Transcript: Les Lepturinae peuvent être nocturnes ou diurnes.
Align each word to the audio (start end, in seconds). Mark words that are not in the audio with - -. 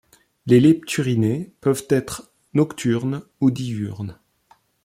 Les 0.47 0.59
Lepturinae 0.59 1.51
peuvent 1.61 1.85
être 1.89 2.33
nocturnes 2.55 3.21
ou 3.39 3.51
diurnes. 3.51 4.17